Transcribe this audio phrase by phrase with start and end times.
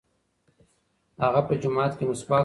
[1.23, 2.39] هغه په جومات کې مسواک واهه.